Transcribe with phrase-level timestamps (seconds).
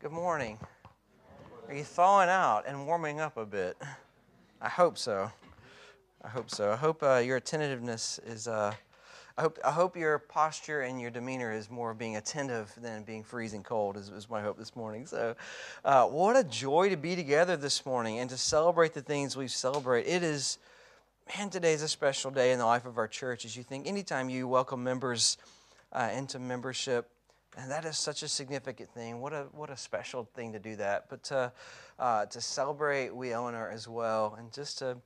[0.00, 0.60] Good morning.
[1.66, 3.76] Are you thawing out and warming up a bit?
[4.62, 5.28] I hope so.
[6.22, 6.70] I hope so.
[6.70, 8.46] I hope uh, your attentiveness is.
[8.46, 8.74] Uh,
[9.36, 13.24] I hope, I hope your posture and your demeanor is more being attentive than being
[13.24, 15.04] freezing cold, is, is my hope this morning.
[15.04, 15.34] So,
[15.84, 19.48] uh, what a joy to be together this morning and to celebrate the things we
[19.48, 20.06] celebrate.
[20.06, 20.58] It is,
[21.36, 23.44] man, today is a special day in the life of our church.
[23.44, 25.38] As you think, anytime you welcome members
[25.92, 27.10] uh, into membership,
[27.58, 29.20] and that is such a significant thing.
[29.20, 31.06] What a what a special thing to do that.
[31.10, 31.52] But to
[31.98, 34.96] uh, to celebrate we Eleanor as well, and just to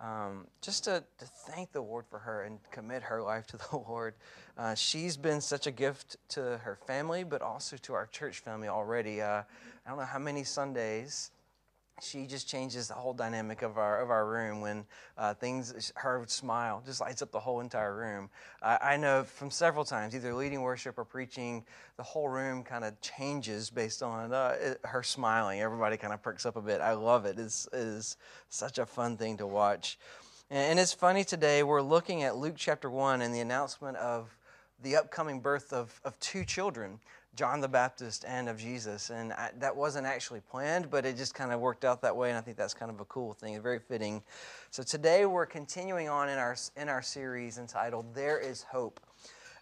[0.00, 3.76] um, just to, to thank the Lord for her and commit her life to the
[3.76, 4.14] Lord.
[4.56, 8.68] Uh, she's been such a gift to her family, but also to our church family
[8.68, 9.20] already.
[9.20, 9.42] Uh,
[9.84, 11.32] I don't know how many Sundays
[12.02, 14.84] she just changes the whole dynamic of our of our room when
[15.16, 18.28] uh, things her smile just lights up the whole entire room.
[18.62, 21.64] Uh, i know from several times either leading worship or preaching
[21.96, 25.60] the whole room kind of changes based on uh, it, her smiling.
[25.60, 26.80] Everybody kind of perks up a bit.
[26.80, 27.38] I love it.
[27.38, 28.16] It's, it is
[28.48, 29.98] such a fun thing to watch.
[30.50, 34.36] And, and it's funny today we're looking at luke chapter 1 and the announcement of
[34.82, 37.00] the upcoming birth of, of two children
[37.38, 39.10] John the Baptist and of Jesus.
[39.10, 42.30] And I, that wasn't actually planned, but it just kind of worked out that way.
[42.30, 44.24] And I think that's kind of a cool thing, very fitting.
[44.72, 48.98] So today we're continuing on in our, in our series entitled There is Hope.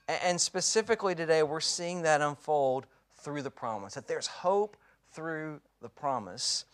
[0.09, 2.87] And specifically today, we're seeing that unfold
[3.19, 4.79] through the promise, that there's hope
[5.13, 6.65] through the promise.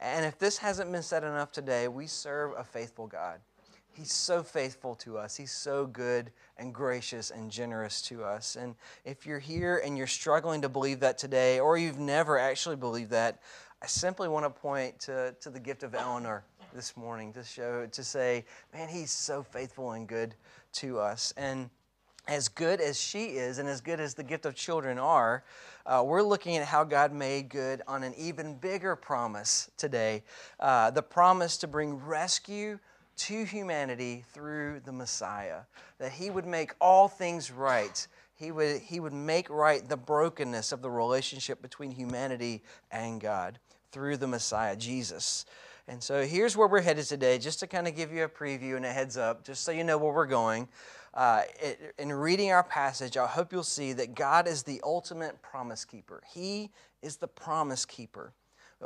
[0.00, 3.40] And if this hasn't been said enough today, we serve a faithful God.
[3.94, 5.36] He's so faithful to us.
[5.36, 8.56] He's so good and gracious and generous to us.
[8.56, 12.76] And if you're here and you're struggling to believe that today, or you've never actually
[12.76, 13.42] believed that,
[13.82, 17.86] I simply want to point to, to the gift of Eleanor this morning to show,
[17.86, 20.34] to say, man, he's so faithful and good
[20.74, 21.34] to us.
[21.36, 21.68] And
[22.28, 25.44] as good as she is, and as good as the gift of children are,
[25.84, 30.22] uh, we're looking at how God made good on an even bigger promise today
[30.60, 32.78] uh, the promise to bring rescue
[33.16, 35.60] to humanity through the Messiah,
[35.98, 38.06] that he would make all things right.
[38.34, 43.58] He would, he would make right the brokenness of the relationship between humanity and God
[43.92, 45.44] through the Messiah, Jesus.
[45.88, 48.76] And so here's where we're headed today, just to kind of give you a preview
[48.76, 50.68] and a heads up, just so you know where we're going.
[51.12, 51.42] Uh,
[51.98, 56.22] in reading our passage, I hope you'll see that God is the ultimate promise keeper.
[56.32, 56.70] He
[57.02, 58.32] is the promise keeper.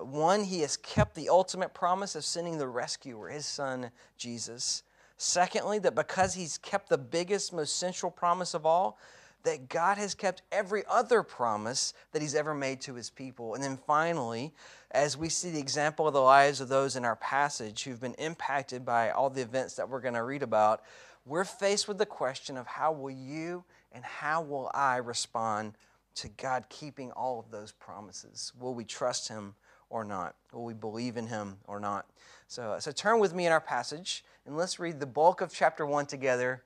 [0.05, 4.83] One, he has kept the ultimate promise of sending the rescuer, his son Jesus.
[5.17, 8.99] Secondly, that because he's kept the biggest, most central promise of all,
[9.45, 13.55] that God has kept every other promise that he's ever made to his people.
[13.55, 14.53] And then finally,
[14.91, 18.15] as we see the example of the lives of those in our passage who've been
[18.15, 20.83] impacted by all the events that we're going to read about,
[21.25, 25.75] we're faced with the question of how will you and how will I respond
[26.17, 28.53] to God keeping all of those promises?
[28.59, 29.55] Will we trust him
[29.91, 30.35] or not?
[30.53, 32.07] Will we believe in him or not?
[32.49, 35.85] So, so turn with me in our passage and let's read the bulk of chapter
[35.85, 36.63] 1 together.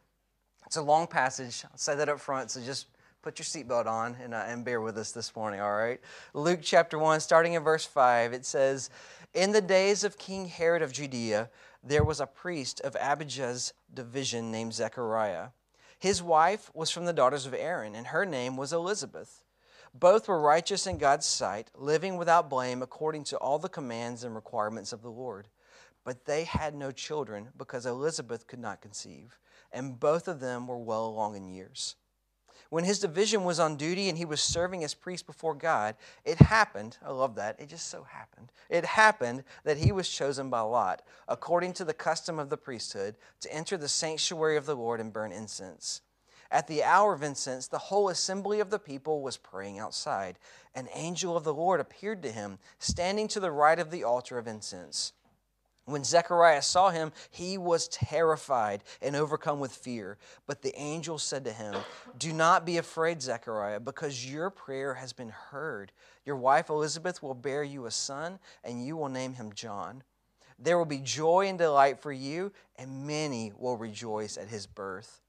[0.67, 1.65] It's a long passage.
[1.71, 2.87] I'll say that up front, so just
[3.23, 6.01] put your seatbelt on and, uh, and bear with us this morning, all right?
[6.35, 8.91] Luke chapter 1, starting in verse 5, it says,
[9.35, 11.51] In the days of King Herod of Judea,
[11.83, 15.49] there was a priest of Abijah's division named Zechariah.
[15.99, 19.45] His wife was from the daughters of Aaron, and her name was Elizabeth.
[19.93, 24.35] Both were righteous in God's sight, living without blame according to all the commands and
[24.35, 25.49] requirements of the Lord.
[26.05, 29.39] But they had no children because Elizabeth could not conceive,
[29.73, 31.97] and both of them were well along in years.
[32.71, 36.39] When his division was on duty and he was serving as priest before God, it
[36.39, 38.53] happened, I love that, it just so happened.
[38.69, 43.17] It happened that he was chosen by Lot, according to the custom of the priesthood,
[43.41, 46.01] to enter the sanctuary of the Lord and burn incense.
[46.53, 50.39] At the hour of incense, the whole assembly of the people was praying outside.
[50.75, 54.37] An angel of the Lord appeared to him, standing to the right of the altar
[54.37, 55.13] of incense.
[55.85, 60.19] When Zechariah saw him, he was terrified and overcome with fear.
[60.47, 61.75] But the angel said to him,
[62.19, 65.93] Do not be afraid, Zechariah, because your prayer has been heard.
[66.25, 70.03] Your wife Elizabeth will bear you a son, and you will name him John.
[70.59, 75.21] There will be joy and delight for you, and many will rejoice at his birth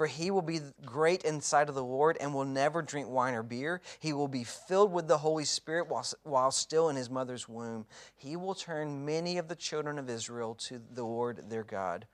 [0.00, 3.10] for he will be great in the sight of the Lord and will never drink
[3.10, 3.82] wine or beer.
[3.98, 7.84] He will be filled with the Holy Spirit while, while still in his mother's womb.
[8.16, 12.06] He will turn many of the children of Israel to the Lord their God.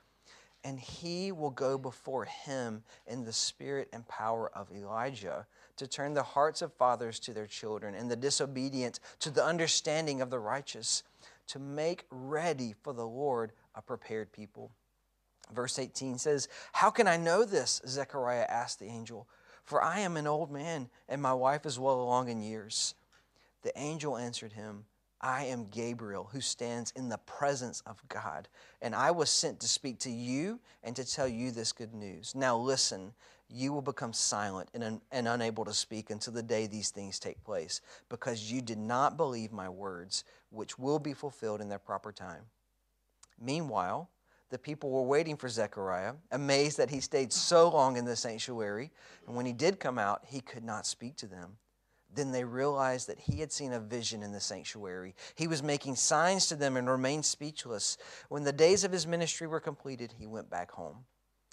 [0.65, 5.47] And he will go before him in the spirit and power of Elijah
[5.77, 10.21] to turn the hearts of fathers to their children and the disobedient to the understanding
[10.21, 11.05] of the righteous,
[11.47, 14.73] to make ready for the Lord a prepared people.
[15.55, 17.81] Verse 18 says, How can I know this?
[17.87, 19.29] Zechariah asked the angel.
[19.65, 22.95] For I am an old man, and my wife is well along in years.
[23.63, 24.85] The angel answered him,
[25.21, 28.49] I am Gabriel, who stands in the presence of God,
[28.81, 32.35] and I was sent to speak to you and to tell you this good news.
[32.35, 33.13] Now listen,
[33.49, 37.19] you will become silent and, un- and unable to speak until the day these things
[37.19, 41.79] take place, because you did not believe my words, which will be fulfilled in their
[41.79, 42.43] proper time.
[43.41, 44.11] Meanwhile,
[44.51, 48.91] the people were waiting for Zechariah, amazed that he stayed so long in the sanctuary,
[49.27, 51.57] and when he did come out, he could not speak to them.
[52.15, 55.15] Then they realized that he had seen a vision in the sanctuary.
[55.35, 57.99] He was making signs to them and remained speechless.
[58.29, 61.05] When the days of his ministry were completed, he went back home.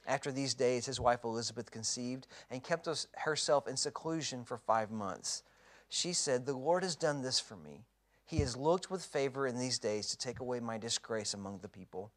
[0.06, 5.44] After these days, his wife Elizabeth conceived and kept herself in seclusion for five months.
[5.90, 7.86] She said, The Lord has done this for me.
[8.26, 11.70] He has looked with favor in these days to take away my disgrace among the
[11.70, 12.12] people.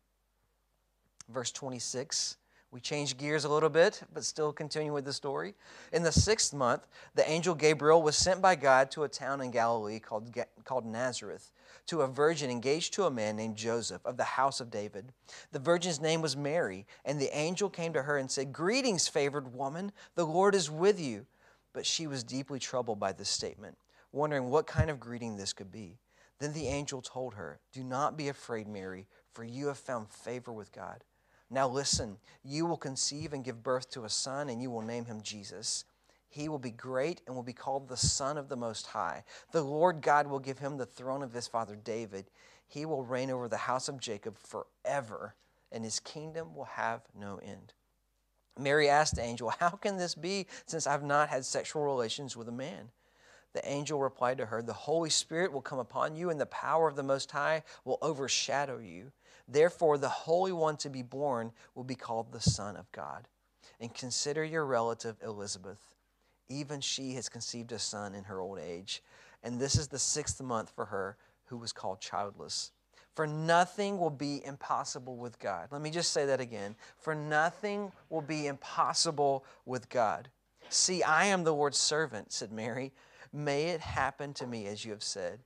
[1.29, 2.37] Verse 26
[2.73, 5.55] we change gears a little bit, but still continue with the story.
[5.93, 9.51] In the sixth month, the angel Gabriel was sent by God to a town in
[9.51, 11.53] Galilee called, called Nazareth
[11.87, 15.13] to a virgin engaged to a man named Joseph of the house of David.
[15.53, 19.55] The virgin's name was Mary, and the angel came to her and said, Greetings, favored
[19.55, 21.27] woman, the Lord is with you.
[21.73, 23.79] But she was deeply troubled by this statement,
[24.11, 25.99] wondering what kind of greeting this could be.
[26.41, 30.53] Then the angel told her, Do not be afraid, Mary, for you have found favor
[30.53, 31.05] with God.
[31.51, 35.05] Now listen, you will conceive and give birth to a son, and you will name
[35.05, 35.85] him Jesus.
[36.29, 39.25] He will be great and will be called the Son of the Most High.
[39.53, 42.27] The Lord God will give him the throne of his father David.
[42.67, 45.35] He will reign over the house of Jacob forever,
[45.71, 47.73] and his kingdom will have no end.
[48.59, 52.49] Mary asked the angel, How can this be since I've not had sexual relations with
[52.49, 52.91] a man?
[53.53, 56.89] The angel replied to her, The Holy Spirit will come upon you, and the power
[56.89, 59.13] of the Most High will overshadow you.
[59.49, 63.29] Therefore, the Holy One to be born will be called the Son of God.
[63.81, 65.95] And consider your relative Elizabeth.
[66.49, 69.03] Even she has conceived a son in her old age.
[69.43, 71.17] And this is the sixth month for her
[71.47, 72.73] who was called childless.
[73.15, 75.69] For nothing will be impossible with God.
[75.71, 76.77] Let me just say that again.
[76.99, 80.29] For nothing will be impossible with God.
[80.69, 82.93] See, I am the Lord's servant, said Mary.
[83.33, 85.41] May it happen to me as you have said.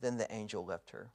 [0.00, 1.10] Then the angel left her.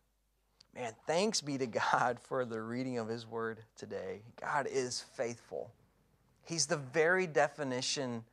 [0.76, 4.22] Man, thanks be to God for the reading of His Word today.
[4.42, 5.72] God is faithful.
[6.46, 8.24] He's the very definition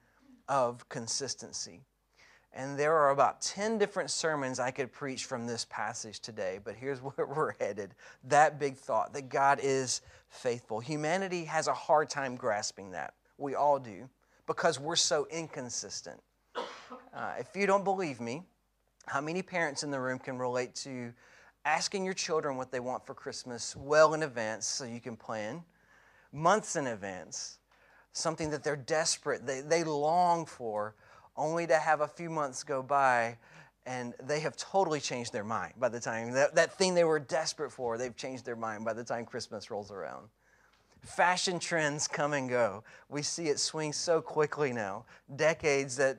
[0.48, 1.82] of consistency.
[2.52, 6.74] And there are about 10 different sermons I could preach from this passage today, but
[6.74, 7.94] here's where we're headed.
[8.24, 10.80] That big thought that God is faithful.
[10.80, 13.14] Humanity has a hard time grasping that.
[13.38, 14.08] We all do,
[14.46, 16.20] because we're so inconsistent.
[17.14, 18.42] Uh, if you don't believe me,
[19.06, 21.12] how many parents in the room can relate to
[21.64, 25.62] asking your children what they want for Christmas well in advance so you can plan,
[26.32, 27.58] months in advance,
[28.12, 30.94] something that they're desperate, they, they long for,
[31.36, 33.36] only to have a few months go by
[33.86, 37.18] and they have totally changed their mind by the time that, that thing they were
[37.18, 40.28] desperate for, they've changed their mind by the time Christmas rolls around.
[41.02, 42.84] Fashion trends come and go.
[43.08, 45.04] We see it swing so quickly now.
[45.36, 46.18] Decades that,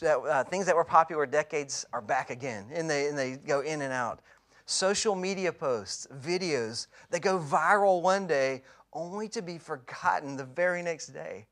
[0.00, 3.60] that uh, things that were popular decades are back again, and they, and they go
[3.60, 4.20] in and out
[4.66, 10.82] social media posts, videos that go viral one day only to be forgotten the very
[10.82, 11.46] next day.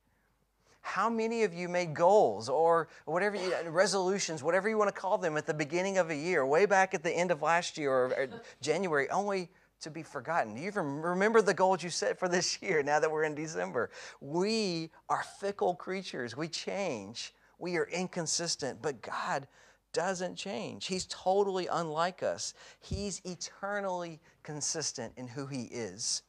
[0.82, 5.16] How many of you made goals or whatever you, resolutions, whatever you want to call
[5.16, 7.90] them, at the beginning of a year, way back at the end of last year
[7.90, 8.28] or, or
[8.60, 9.48] January, only
[9.84, 10.54] to be forgotten?
[10.54, 13.34] Do you even remember the goals you set for this year now that we're in
[13.34, 13.90] December?
[14.20, 16.36] We are fickle creatures.
[16.36, 17.32] We change.
[17.58, 19.46] We are inconsistent, but God
[19.92, 20.86] doesn't change.
[20.86, 22.52] He's totally unlike us.
[22.80, 26.22] He's eternally consistent in who He is,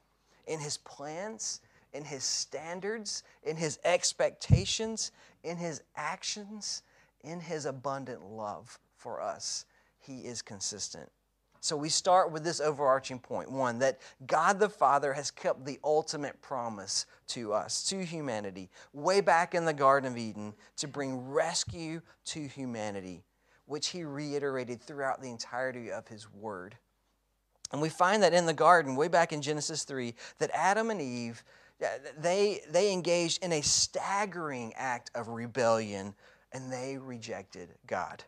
[0.48, 1.62] in His plans,
[1.94, 5.12] in His standards, in His expectations,
[5.44, 6.84] in His actions,
[7.24, 9.66] in His abundant love for us.
[10.00, 11.10] He is consistent.
[11.66, 15.80] So we start with this overarching point one, that God the Father has kept the
[15.84, 21.28] ultimate promise to us, to humanity, way back in the Garden of Eden, to bring
[21.28, 23.24] rescue to humanity
[23.66, 26.78] which he reiterated throughout the entirety of his word.
[27.72, 31.02] And we find that in the garden, way back in Genesis 3, that Adam and
[31.02, 31.44] Eve,
[31.84, 31.88] uh,
[32.20, 36.14] they, they engaged in a staggering act of rebellion
[36.52, 38.24] and they rejected God.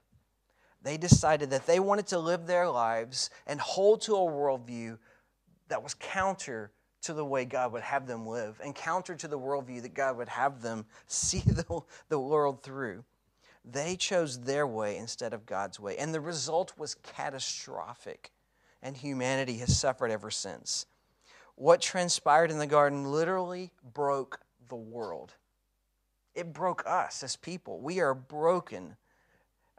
[0.81, 4.97] They decided that they wanted to live their lives and hold to a worldview
[5.69, 9.39] that was counter to the way God would have them live and counter to the
[9.39, 13.03] worldview that God would have them see the, the world through.
[13.69, 15.97] They chose their way instead of God's way.
[15.97, 18.31] And the result was catastrophic.
[18.81, 20.85] And humanity has suffered ever since.
[21.55, 25.33] What transpired in the garden literally broke the world.
[26.35, 27.79] It broke us as people.
[27.79, 28.95] We are broken.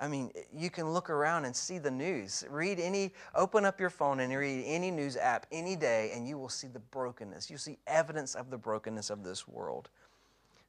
[0.01, 2.45] I mean, you can look around and see the news.
[2.49, 6.39] Read any, open up your phone and read any news app any day, and you
[6.39, 7.51] will see the brokenness.
[7.51, 9.89] You see evidence of the brokenness of this world.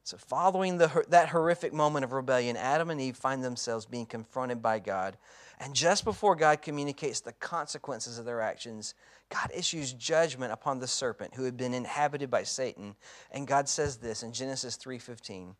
[0.02, 4.62] So, following the, that horrific moment of rebellion, Adam and Eve find themselves being confronted
[4.62, 5.16] by God.
[5.60, 8.94] And just before God communicates the consequences of their actions,
[9.28, 12.96] God issues judgment upon the serpent who had been inhabited by Satan.
[13.30, 15.54] And God says this in Genesis 3:15.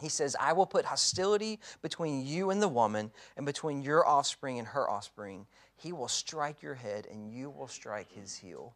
[0.00, 4.58] He says, I will put hostility between you and the woman, and between your offspring
[4.58, 5.46] and her offspring.
[5.76, 8.74] He will strike your head, and you will strike his heel.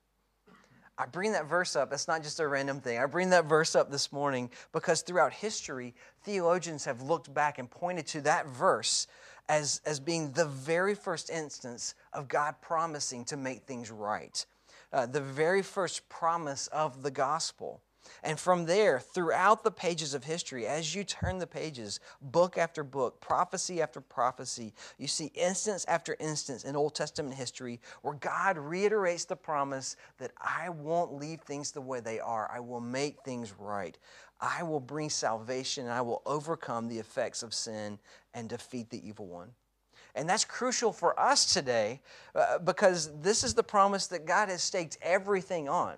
[0.97, 1.90] I bring that verse up.
[1.90, 2.99] That's not just a random thing.
[2.99, 7.69] I bring that verse up this morning because throughout history, theologians have looked back and
[7.69, 9.09] pointed to that verse
[9.49, 14.47] as, as being the very first instance of God promising to make things right,
[14.93, 17.83] uh, the very first promise of the gospel.
[18.23, 22.85] And from there, throughout the pages of history, as you turn the pages, book after
[22.85, 28.59] book, prophecy after prophecy, you see instance after instance in Old Testament history where God
[28.59, 32.51] reiterates the promise that I won't leave things the way they are.
[32.53, 33.97] I will make things right.
[34.41, 37.99] I will bring salvation and I will overcome the effects of sin
[38.35, 39.51] and defeat the evil one.
[40.15, 42.01] And that's crucial for us today
[42.35, 45.97] uh, because this is the promise that God has staked everything on.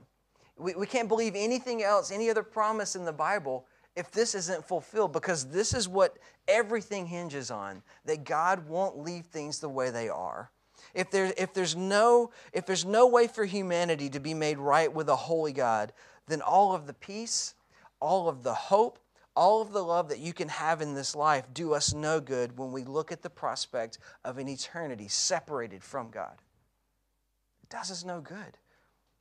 [0.59, 4.67] We, we can't believe anything else, any other promise in the Bible, if this isn't
[4.67, 9.91] fulfilled, because this is what everything hinges on that God won't leave things the way
[9.91, 10.51] they are.
[10.95, 14.93] If, there, if, there's no, if there's no way for humanity to be made right
[14.93, 15.93] with a holy God,
[16.27, 17.55] then all of the peace,
[18.01, 18.99] all of the hope,
[19.35, 22.57] all of the love that you can have in this life do us no good
[22.59, 26.41] when we look at the prospect of an eternity separated from God.
[27.63, 28.57] It does us no good.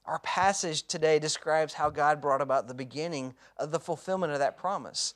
[0.05, 4.57] Our passage today describes how God brought about the beginning of the fulfillment of that
[4.57, 5.15] promise.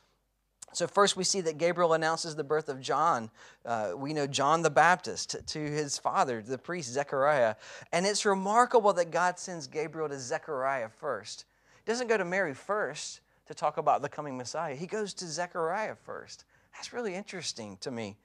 [0.72, 3.31] So, first, we see that Gabriel announces the birth of John.
[3.65, 7.55] Uh, we know John the Baptist to his father, the priest Zechariah.
[7.91, 11.46] And it's remarkable that God sends Gabriel to Zechariah first.
[11.84, 15.25] He doesn't go to Mary first to talk about the coming Messiah, he goes to
[15.25, 16.46] Zechariah first.
[16.75, 18.15] That's really interesting to me.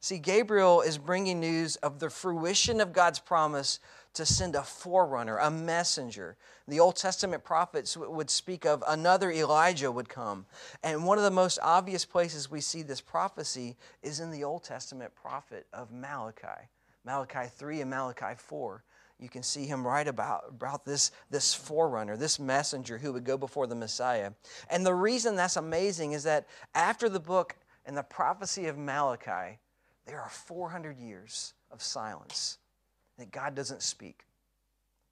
[0.00, 3.80] See, Gabriel is bringing news of the fruition of God's promise
[4.14, 6.36] to send a forerunner, a messenger.
[6.66, 10.46] The Old Testament prophets would speak of another Elijah would come.
[10.82, 14.64] And one of the most obvious places we see this prophecy is in the Old
[14.64, 16.68] Testament prophet of Malachi.
[17.04, 18.84] Malachi 3 and Malachi 4.
[19.18, 23.36] You can see him write about, about this, this forerunner, this messenger who would go
[23.36, 24.32] before the Messiah.
[24.70, 29.58] And the reason that's amazing is that after the book and the prophecy of Malachi,
[30.08, 32.56] there are 400 years of silence
[33.18, 34.24] that God doesn't speak.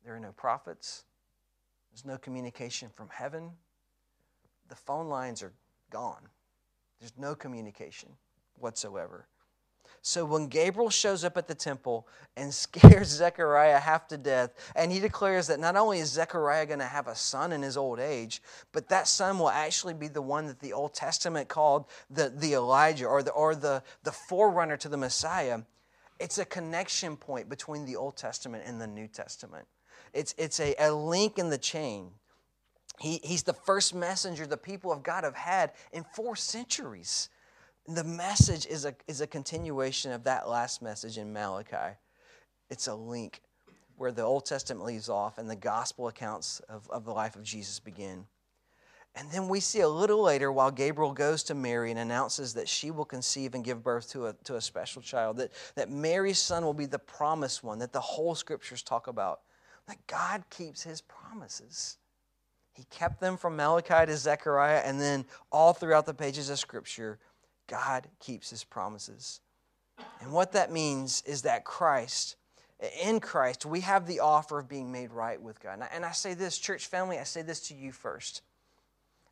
[0.03, 1.05] There are no prophets,
[1.93, 3.51] there's no communication from heaven.
[4.69, 5.53] The phone lines are
[5.91, 6.23] gone,
[6.99, 8.09] there's no communication
[8.59, 9.29] whatsoever.
[10.07, 14.93] So when Gabriel shows up at the temple and scares Zechariah half to death, and
[14.93, 17.99] he declares that not only is Zechariah going to have a son in his old
[17.99, 22.29] age, but that son will actually be the one that the Old Testament called the,
[22.29, 25.63] the Elijah or, the, or the, the forerunner to the Messiah,
[26.21, 29.67] it's a connection point between the Old Testament and the New Testament.
[30.15, 32.11] It's, it's a, a link in the chain.
[33.01, 37.29] He, he's the first messenger the people of God have had in four centuries
[37.89, 41.97] the message is a, is a continuation of that last message in Malachi.
[42.69, 43.43] It's a link
[43.97, 47.43] where the Old Testament leaves off and the gospel accounts of, of the life of
[47.43, 48.27] Jesus begin.
[49.15, 52.69] And then we see a little later, while Gabriel goes to Mary and announces that
[52.69, 56.39] she will conceive and give birth to a, to a special child, that, that Mary's
[56.39, 59.41] son will be the promised one that the whole scriptures talk about,
[59.89, 61.97] that God keeps his promises.
[62.75, 67.19] He kept them from Malachi to Zechariah, and then all throughout the pages of scripture,
[67.67, 69.41] God keeps his promises.
[70.21, 72.37] And what that means is that Christ,
[73.03, 75.81] in Christ, we have the offer of being made right with God.
[75.93, 78.43] And I say this, church family, I say this to you first.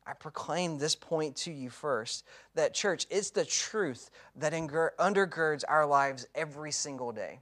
[0.07, 5.85] I proclaim this point to you first that, church, it's the truth that undergirds our
[5.85, 7.39] lives every single day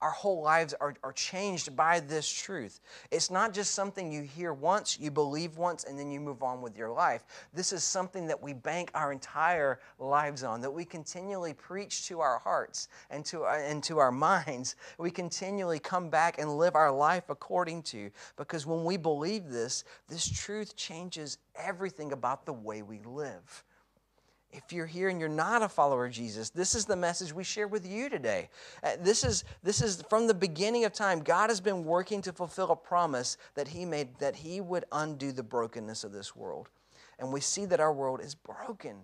[0.00, 2.80] our whole lives are, are changed by this truth.
[3.10, 6.60] It's not just something you hear once, you believe once, and then you move on
[6.60, 7.24] with your life.
[7.54, 12.20] This is something that we bank our entire lives on, that we continually preach to
[12.20, 14.76] our hearts and to our, and to our minds.
[14.98, 18.10] We continually come back and live our life according to.
[18.36, 23.64] Because when we believe this, this truth changes everything about the way we live
[24.54, 27.42] if you're here and you're not a follower of Jesus, this is the message we
[27.42, 28.48] share with you today.
[28.82, 31.20] Uh, this is this is from the beginning of time.
[31.20, 35.32] God has been working to fulfill a promise that He made that He would undo
[35.32, 36.68] the brokenness of this world,
[37.18, 38.98] and we see that our world is broken.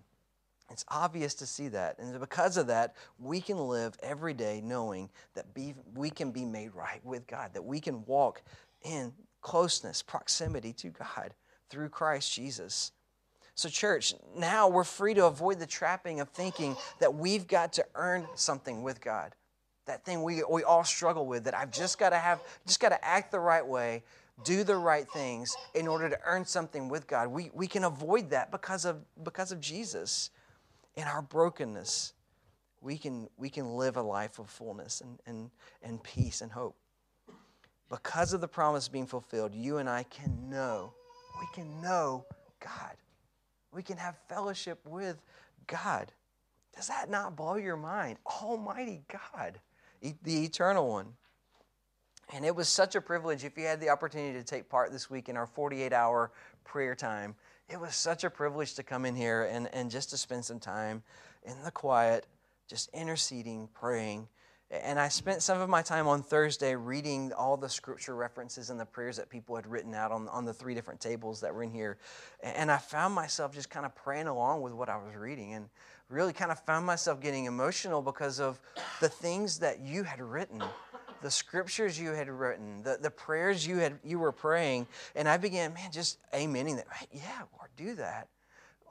[0.69, 1.99] It's obvious to see that.
[1.99, 6.45] And because of that, we can live every day knowing that be, we can be
[6.45, 8.41] made right with God, that we can walk
[8.81, 11.33] in closeness, proximity to God
[11.69, 12.93] through Christ Jesus.
[13.61, 17.85] So, church, now we're free to avoid the trapping of thinking that we've got to
[17.93, 19.35] earn something with God.
[19.85, 22.89] That thing we, we all struggle with, that I've just got to have, just got
[22.89, 24.01] to act the right way,
[24.43, 27.27] do the right things in order to earn something with God.
[27.27, 30.31] We, we can avoid that because of, because of Jesus
[30.95, 32.13] in our brokenness,
[32.81, 35.51] we can, we can live a life of fullness and, and,
[35.83, 36.75] and peace and hope.
[37.91, 40.95] Because of the promise being fulfilled, you and I can know,
[41.39, 42.25] we can know
[42.59, 42.95] God.
[43.73, 45.21] We can have fellowship with
[45.67, 46.11] God.
[46.75, 48.17] Does that not blow your mind?
[48.25, 49.59] Almighty God,
[50.01, 51.13] the eternal one.
[52.33, 55.09] And it was such a privilege if you had the opportunity to take part this
[55.09, 56.31] week in our 48 hour
[56.63, 57.35] prayer time
[57.71, 60.59] it was such a privilege to come in here and, and just to spend some
[60.59, 61.03] time
[61.43, 62.27] in the quiet,
[62.67, 64.27] just interceding, praying.
[64.71, 68.79] And I spent some of my time on Thursday reading all the scripture references and
[68.79, 71.63] the prayers that people had written out on, on the three different tables that were
[71.63, 71.97] in here.
[72.41, 75.67] And I found myself just kind of praying along with what I was reading and
[76.07, 78.61] really kind of found myself getting emotional because of
[79.01, 80.63] the things that you had written
[81.21, 85.37] the scriptures you had written, the, the prayers you had you were praying, and I
[85.37, 86.87] began, man, just amening that.
[87.11, 88.27] Yeah, Lord, do that.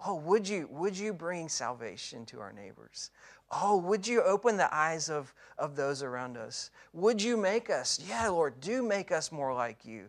[0.07, 3.11] Oh, would you would you bring salvation to our neighbors?
[3.51, 6.71] Oh, would you open the eyes of, of those around us?
[6.93, 10.07] Would you make us, yeah, Lord, do make us more like you.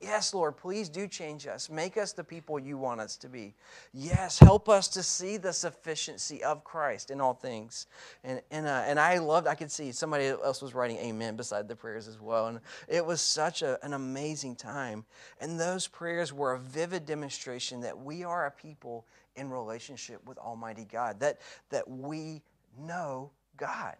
[0.00, 1.68] Yes, Lord, please do change us.
[1.70, 3.54] Make us the people you want us to be.
[3.92, 7.86] Yes, help us to see the sufficiency of Christ in all things.
[8.22, 11.68] And, and, uh, and I loved, I could see somebody else was writing amen beside
[11.68, 12.46] the prayers as well.
[12.48, 15.04] And it was such a, an amazing time.
[15.40, 20.38] And those prayers were a vivid demonstration that we are a people in relationship with
[20.38, 21.40] Almighty God, that,
[21.70, 22.42] that we
[22.78, 23.96] know God,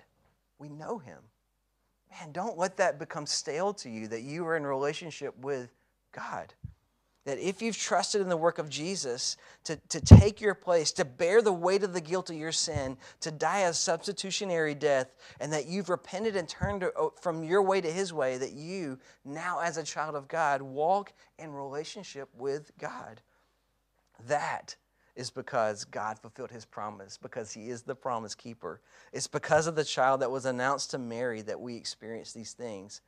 [0.59, 1.19] we know Him.
[2.11, 5.71] Man, don't let that become stale to you that you are in relationship with
[6.13, 6.55] God.
[7.27, 11.05] That if you've trusted in the work of Jesus to, to take your place, to
[11.05, 15.53] bear the weight of the guilt of your sin, to die a substitutionary death, and
[15.53, 16.85] that you've repented and turned
[17.21, 21.13] from your way to his way, that you, now as a child of God, walk
[21.39, 23.21] in relationship with God.
[24.27, 24.77] That
[25.19, 28.81] is because God fulfilled his promise, because he is the promise keeper.
[29.13, 33.01] It's because of the child that was announced to Mary that we experience these things.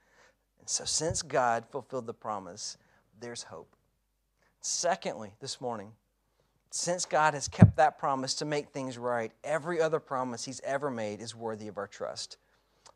[0.59, 2.79] And so, since God fulfilled the promise,
[3.21, 3.77] there's hope.
[4.61, 5.93] Secondly, this morning,
[6.73, 10.91] since God has kept that promise to make things right, every other promise he's ever
[10.91, 12.39] made is worthy of our trust.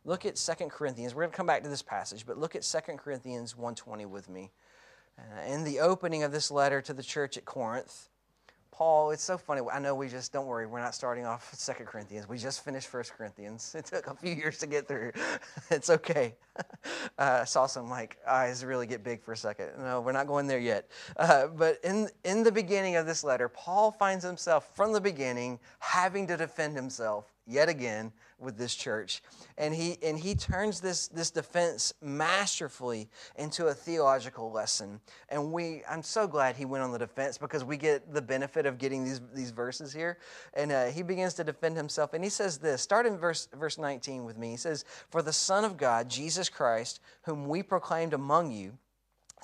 [0.04, 1.14] Look at 2 Corinthians.
[1.14, 4.28] We're going to come back to this passage, but look at 2 Corinthians 1:20 with
[4.28, 4.50] me.
[5.16, 8.08] Uh, in the opening of this letter to the church at Corinth,
[8.76, 9.60] Paul, it's so funny.
[9.72, 12.28] I know we just, don't worry, we're not starting off Second Corinthians.
[12.28, 13.72] We just finished First Corinthians.
[13.84, 15.12] It took a few years to get through.
[15.70, 16.34] it's okay.
[17.18, 19.70] Uh, I saw some like eyes really get big for a second.
[19.78, 20.90] No, we're not going there yet.
[21.16, 25.58] Uh, but in, in the beginning of this letter, Paul finds himself from the beginning
[25.78, 29.22] having to defend himself yet again with this church.
[29.58, 35.00] And he, and he turns this, this defense masterfully into a theological lesson.
[35.28, 38.66] And we, I'm so glad he went on the defense because we get the benefit
[38.66, 40.18] of getting these, these verses here.
[40.54, 42.14] And uh, he begins to defend himself.
[42.14, 44.50] And he says this start in verse, verse 19 with me.
[44.50, 48.78] He says, For the Son of God, Jesus Christ, whom we proclaimed among you,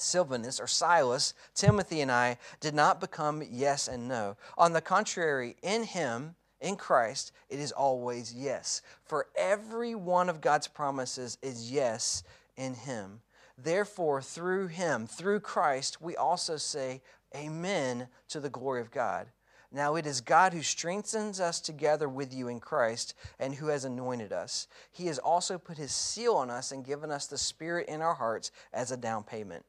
[0.01, 4.37] Silvanus or Silas, Timothy, and I did not become yes and no.
[4.57, 8.83] On the contrary, in him, in Christ, it is always yes.
[9.05, 12.23] For every one of God's promises is yes
[12.57, 13.21] in Him.
[13.57, 17.03] Therefore, through Him, through Christ, we also say
[17.35, 19.29] Amen to the glory of God.
[19.73, 23.85] Now it is God who strengthens us together with you in Christ and who has
[23.85, 24.67] anointed us.
[24.91, 28.15] He has also put His seal on us and given us the Spirit in our
[28.15, 29.65] hearts as a down payment.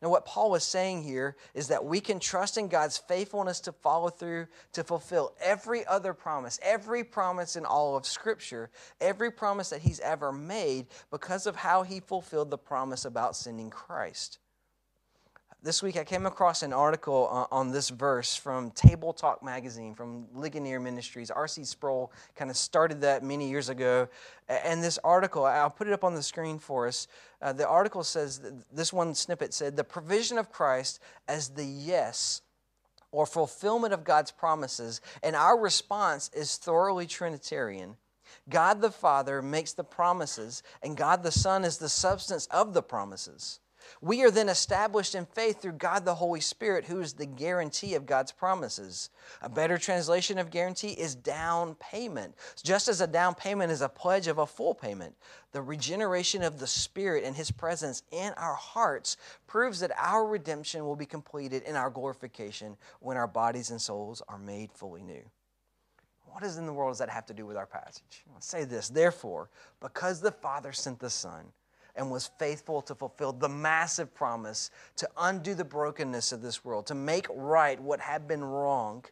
[0.00, 3.72] Now, what Paul was saying here is that we can trust in God's faithfulness to
[3.72, 9.70] follow through to fulfill every other promise, every promise in all of Scripture, every promise
[9.70, 14.38] that He's ever made because of how He fulfilled the promise about sending Christ
[15.62, 20.26] this week I came across an article on this verse from Table Talk magazine from
[20.34, 21.30] Ligonier Ministries.
[21.30, 21.64] R.C.
[21.64, 24.08] Sproul kind of started that many years ago.
[24.48, 27.08] And this article, I'll put it up on the screen for us.
[27.42, 28.40] Uh, the article says,
[28.72, 32.40] this one snippet said, the provision of Christ as the yes
[33.12, 37.96] or fulfillment of God's promises, and our response is thoroughly Trinitarian.
[38.48, 42.82] God the Father makes the promises, and God the Son is the substance of the
[42.82, 43.58] promises.
[44.00, 47.94] We are then established in faith through God the Holy Spirit, who is the guarantee
[47.94, 49.10] of God's promises.
[49.42, 52.34] A better translation of guarantee is down payment.
[52.62, 55.14] Just as a down payment is a pledge of a full payment,
[55.52, 59.16] the regeneration of the Spirit and His presence in our hearts
[59.46, 64.22] proves that our redemption will be completed in our glorification when our bodies and souls
[64.28, 65.22] are made fully new.
[66.32, 68.24] What does in the world does that have to do with our passage?
[68.32, 71.46] I'll say this, therefore, because the Father sent the Son,
[71.96, 76.86] and was faithful to fulfill the massive promise to undo the brokenness of this world,
[76.86, 79.04] to make right what had been wrong,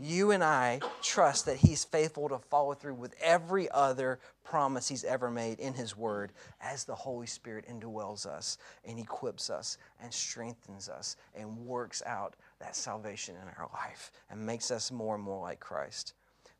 [0.00, 5.04] you and I trust that He's faithful to follow through with every other promise He's
[5.04, 10.12] ever made in His Word as the Holy Spirit indwells us and equips us and
[10.12, 15.24] strengthens us and works out that salvation in our life and makes us more and
[15.24, 16.14] more like Christ.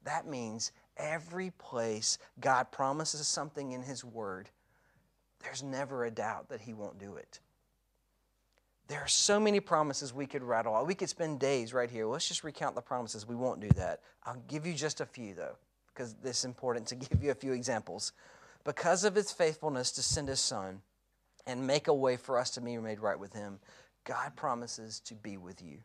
[0.04, 4.50] That means every place God promises something in His Word,
[5.42, 7.40] there's never a doubt that He won't do it.
[8.88, 10.86] There are so many promises we could rattle out.
[10.86, 12.06] We could spend days right here.
[12.06, 13.26] Let's just recount the promises.
[13.26, 14.00] We won't do that.
[14.24, 15.56] I'll give you just a few, though,
[15.92, 18.12] because it's important to give you a few examples.
[18.64, 20.80] Because of His faithfulness to send His Son
[21.46, 23.58] and make a way for us to be made right with Him,
[24.04, 25.78] God promises to be with you.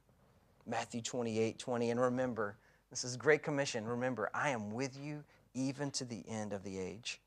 [0.65, 1.89] Matthew 28 20.
[1.89, 2.57] And remember,
[2.89, 3.85] this is Great Commission.
[3.85, 7.19] Remember, I am with you even to the end of the age.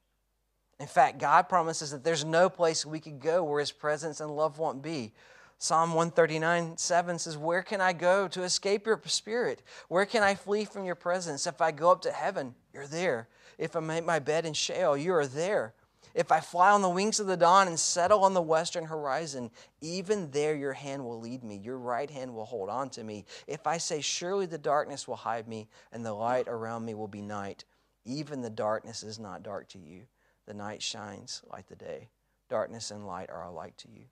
[0.79, 4.37] In fact, God promises that there's no place we could go where His presence and
[4.37, 5.13] love won't be.
[5.59, 9.63] Psalm 139 7 says, Where can I go to escape your spirit?
[9.89, 11.47] Where can I flee from your presence?
[11.47, 13.29] If I go up to heaven, you're there.
[13.57, 15.73] If I make my bed in Sheol, you are there.
[16.15, 19.51] If I fly on the wings of the dawn and settle on the western horizon,
[19.81, 23.25] even there your hand will lead me, your right hand will hold on to me.
[23.47, 27.09] If I say, Surely the darkness will hide me, and the light around me will
[27.09, 27.65] be night,
[28.05, 30.03] even the darkness is not dark to you.
[30.47, 32.09] The night shines like the day.
[32.49, 34.05] Darkness and light are alike to you.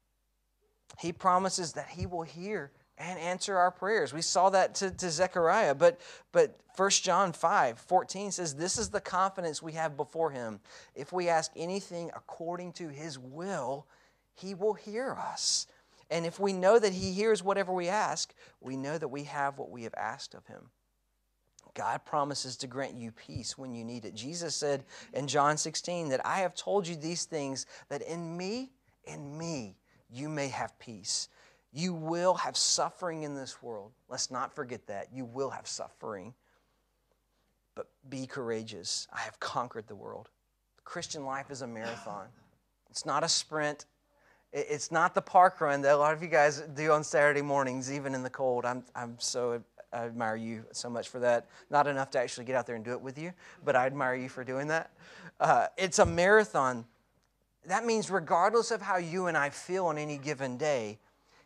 [0.98, 4.12] He promises that He will hear and answer our prayers.
[4.12, 6.00] We saw that to, to Zechariah, but,
[6.32, 10.60] but 1 John 5 14 says, This is the confidence we have before Him.
[10.94, 13.86] If we ask anything according to His will,
[14.34, 15.66] He will hear us.
[16.10, 19.58] And if we know that He hears whatever we ask, we know that we have
[19.58, 20.70] what we have asked of Him.
[21.74, 24.14] God promises to grant you peace when you need it.
[24.14, 28.70] Jesus said in John 16 that I have told you these things that in me,
[29.04, 29.76] in me,
[30.10, 31.28] you may have peace.
[31.72, 33.90] You will have suffering in this world.
[34.08, 35.08] Let's not forget that.
[35.12, 36.34] You will have suffering.
[37.74, 39.08] But be courageous.
[39.12, 40.28] I have conquered the world.
[40.76, 42.26] The Christian life is a marathon,
[42.90, 43.86] it's not a sprint.
[44.56, 47.90] It's not the park run that a lot of you guys do on Saturday mornings,
[47.90, 48.64] even in the cold.
[48.64, 49.60] I'm, I'm so
[49.94, 51.46] I admire you so much for that.
[51.70, 53.32] Not enough to actually get out there and do it with you,
[53.64, 54.90] but I admire you for doing that.
[55.38, 56.84] Uh, it's a marathon.
[57.66, 60.98] That means, regardless of how you and I feel on any given day,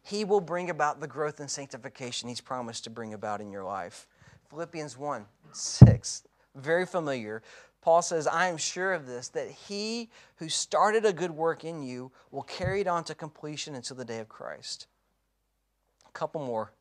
[0.02, 3.64] He will bring about the growth and sanctification He's promised to bring about in your
[3.64, 4.06] life.
[4.50, 6.22] Philippians 1 6,
[6.54, 7.42] very familiar.
[7.82, 11.82] Paul says, I am sure of this, that he who started a good work in
[11.82, 14.88] you will carry it on to completion until the day of Christ.
[16.06, 16.72] A couple more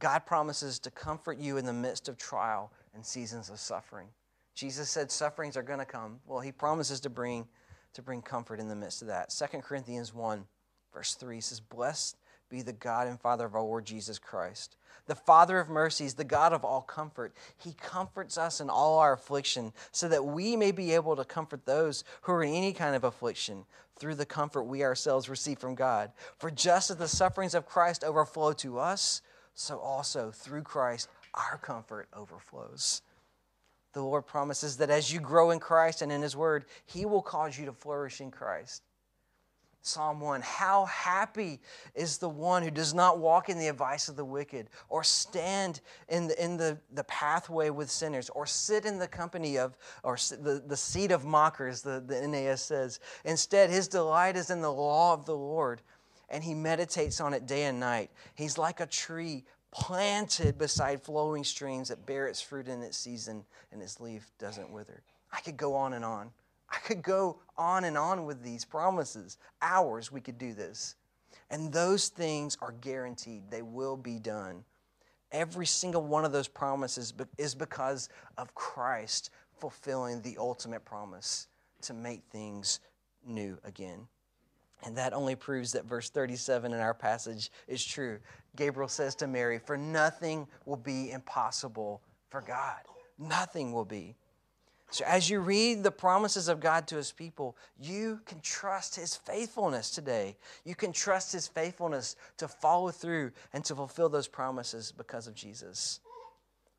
[0.00, 4.08] God promises to comfort you in the midst of trial and seasons of suffering.
[4.54, 6.20] Jesus said sufferings are going to come.
[6.26, 7.46] Well, he promises to bring
[7.94, 9.30] to bring comfort in the midst of that.
[9.30, 10.44] 2 Corinthians 1
[10.92, 12.16] verse 3 says, "Blessed
[12.48, 14.76] be the God and Father of our Lord Jesus Christ,
[15.06, 17.34] the Father of mercies, the God of all comfort.
[17.56, 21.66] He comforts us in all our affliction, so that we may be able to comfort
[21.66, 25.74] those who are in any kind of affliction through the comfort we ourselves receive from
[25.74, 26.12] God.
[26.38, 29.22] For just as the sufferings of Christ overflow to us,
[29.54, 33.02] so also through Christ, our comfort overflows.
[33.92, 37.22] The Lord promises that as you grow in Christ and in His Word, He will
[37.22, 38.82] cause you to flourish in Christ.
[39.86, 41.60] Psalm 1 How happy
[41.94, 45.80] is the one who does not walk in the advice of the wicked, or stand
[46.08, 50.16] in the, in the, the pathway with sinners, or sit in the company of, or
[50.16, 52.98] the, the seat of mockers, the, the NAS says.
[53.24, 55.82] Instead, his delight is in the law of the Lord
[56.28, 58.10] and he meditates on it day and night.
[58.34, 63.44] He's like a tree planted beside flowing streams that bear its fruit in its season
[63.72, 65.02] and its leaf doesn't wither.
[65.32, 66.30] I could go on and on.
[66.70, 69.38] I could go on and on with these promises.
[69.60, 70.94] Hours we could do this.
[71.50, 74.64] And those things are guaranteed, they will be done.
[75.32, 78.08] Every single one of those promises is because
[78.38, 81.48] of Christ fulfilling the ultimate promise
[81.82, 82.80] to make things
[83.26, 84.06] new again.
[84.82, 88.18] And that only proves that verse 37 in our passage is true.
[88.56, 92.80] Gabriel says to Mary, For nothing will be impossible for God.
[93.18, 94.16] Nothing will be.
[94.90, 99.16] So, as you read the promises of God to his people, you can trust his
[99.16, 100.36] faithfulness today.
[100.64, 105.34] You can trust his faithfulness to follow through and to fulfill those promises because of
[105.34, 106.00] Jesus.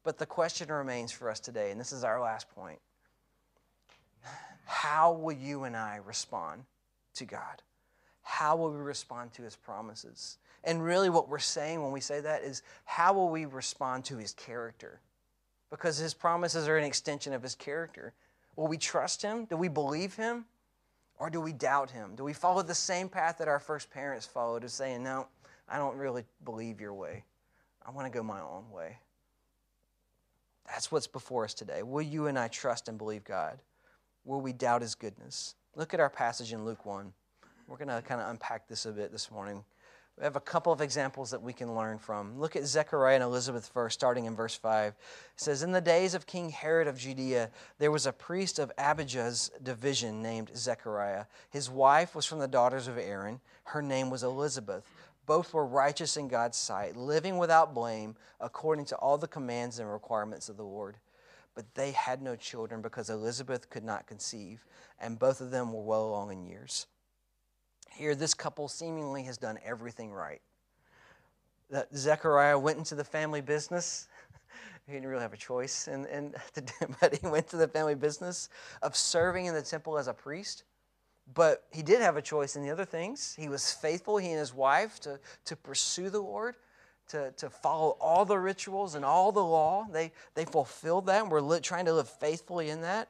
[0.03, 2.79] But the question remains for us today, and this is our last point
[4.65, 6.63] how will you and I respond
[7.15, 7.62] to God?
[8.25, 10.38] How will we respond to his promises?
[10.63, 14.17] And really, what we're saying when we say that is, how will we respond to
[14.17, 14.99] his character?
[15.75, 18.13] because his promises are an extension of his character.
[18.55, 19.45] Will we trust him?
[19.45, 20.45] Do we believe him?
[21.17, 22.15] Or do we doubt him?
[22.15, 25.27] Do we follow the same path that our first parents followed of saying, No,
[25.67, 27.23] I don't really believe your way.
[27.85, 28.97] I want to go my own way.
[30.65, 31.83] That's what's before us today.
[31.83, 33.59] Will you and I trust and believe God?
[34.23, 35.55] Will we doubt his goodness?
[35.75, 37.13] Look at our passage in Luke 1.
[37.67, 39.63] We're going to kind of unpack this a bit this morning.
[40.19, 42.39] We have a couple of examples that we can learn from.
[42.39, 44.93] Look at Zechariah and Elizabeth first, starting in verse 5.
[44.93, 44.95] It
[45.36, 47.49] says, In the days of King Herod of Judea,
[47.80, 51.25] there was a priest of Abijah's division named Zechariah.
[51.49, 53.41] His wife was from the daughters of Aaron.
[53.63, 54.86] Her name was Elizabeth.
[55.25, 59.91] Both were righteous in God's sight, living without blame, according to all the commands and
[59.91, 60.97] requirements of the Lord.
[61.56, 64.63] But they had no children because Elizabeth could not conceive,
[64.99, 66.86] and both of them were well along in years.
[67.91, 70.41] Here, this couple seemingly has done everything right.
[71.69, 74.08] That Zechariah went into the family business.
[74.86, 76.36] he didn't really have a choice, and, and
[77.00, 78.50] but he went to the family business
[78.82, 80.63] of serving in the temple as a priest.
[81.34, 83.36] But he did have a choice in the other things.
[83.38, 86.56] He was faithful, he and his wife, to, to pursue the Lord,
[87.10, 89.88] to, to follow all the rituals and all the law.
[89.91, 93.10] They, they fulfilled that and were li- trying to live faithfully in that.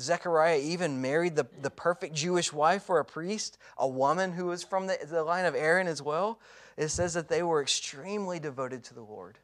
[0.00, 4.62] Zechariah even married the, the perfect Jewish wife for a priest, a woman who was
[4.62, 6.38] from the, the line of Aaron as well.
[6.76, 9.38] It says that they were extremely devoted to the Lord.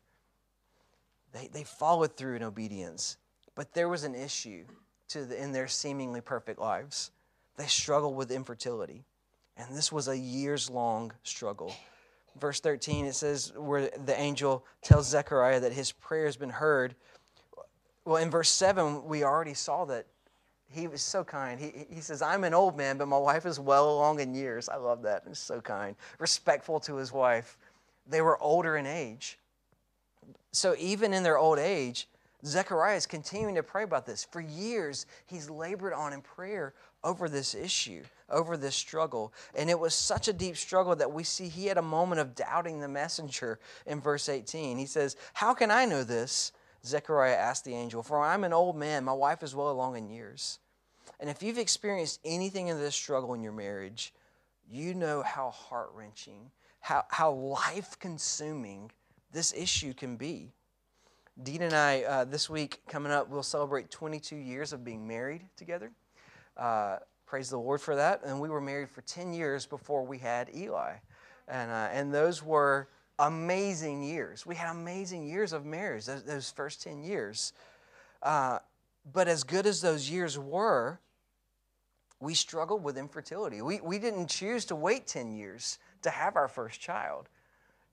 [1.32, 3.16] They, they followed through in obedience.
[3.56, 4.64] But there was an issue
[5.08, 7.10] to the, in their seemingly perfect lives.
[7.56, 9.04] They struggled with infertility.
[9.56, 11.72] And this was a years long struggle.
[12.40, 16.94] Verse 13, it says, where the angel tells Zechariah that his prayer has been heard.
[18.04, 20.06] Well, in verse 7, we already saw that
[20.74, 21.60] he was so kind.
[21.60, 24.68] He, he says, I'm an old man, but my wife is well along in years.
[24.68, 25.22] I love that.
[25.26, 25.96] He's so kind.
[26.18, 27.56] Respectful to his wife.
[28.06, 29.38] They were older in age.
[30.52, 32.08] So even in their old age,
[32.44, 34.24] Zechariah is continuing to pray about this.
[34.24, 39.32] For years, he's labored on in prayer over this issue, over this struggle.
[39.54, 42.34] And it was such a deep struggle that we see he had a moment of
[42.34, 44.76] doubting the messenger in verse 18.
[44.76, 46.52] He says, How can I know this?
[46.84, 50.10] Zechariah asked the angel, For I'm an old man, my wife is well along in
[50.10, 50.58] years.
[51.20, 54.12] And if you've experienced anything of this struggle in your marriage,
[54.68, 56.50] you know how heart wrenching,
[56.80, 58.90] how, how life consuming
[59.32, 60.52] this issue can be.
[61.42, 65.42] Dean and I, uh, this week coming up, we'll celebrate 22 years of being married
[65.56, 65.90] together.
[66.56, 68.22] Uh, praise the Lord for that.
[68.24, 70.92] And we were married for 10 years before we had Eli.
[71.48, 74.46] And, uh, and those were amazing years.
[74.46, 77.52] We had amazing years of marriage, those, those first 10 years.
[78.22, 78.60] Uh,
[79.12, 81.00] but as good as those years were,
[82.24, 83.62] we struggled with infertility.
[83.62, 87.28] We, we didn't choose to wait 10 years to have our first child.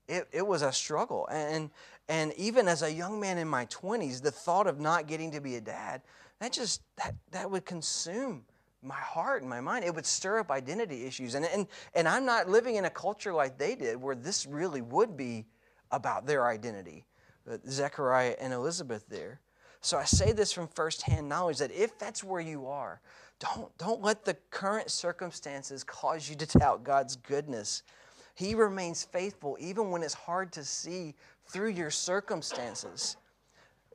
[0.07, 1.27] It, it was a struggle.
[1.29, 1.69] And,
[2.09, 5.41] and even as a young man in my 20s, the thought of not getting to
[5.41, 6.01] be a dad,
[6.39, 8.43] that just, that, that would consume
[8.81, 9.85] my heart and my mind.
[9.85, 11.35] It would stir up identity issues.
[11.35, 14.81] And, and, and I'm not living in a culture like they did where this really
[14.81, 15.45] would be
[15.91, 17.05] about their identity.
[17.49, 19.41] Uh, Zechariah and Elizabeth there.
[19.81, 23.01] So I say this from firsthand knowledge that if that's where you are,
[23.41, 27.83] don't, don't let the current circumstances cause you to doubt God's goodness.
[28.35, 31.15] He remains faithful even when it's hard to see
[31.47, 33.17] through your circumstances.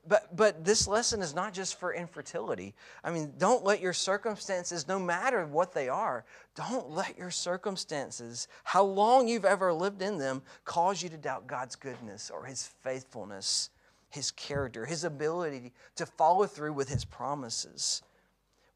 [0.07, 2.75] But, but this lesson is not just for infertility.
[3.03, 6.23] I mean, don't let your circumstances, no matter what they are,
[6.55, 11.47] don't let your circumstances, how long you've ever lived in them, cause you to doubt
[11.47, 13.69] God's goodness or His faithfulness
[14.09, 18.01] his character, his ability to follow through with his promises.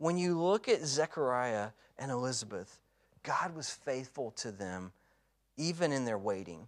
[0.01, 1.67] When you look at Zechariah
[1.99, 2.79] and Elizabeth,
[3.21, 4.93] God was faithful to them
[5.57, 6.67] even in their waiting,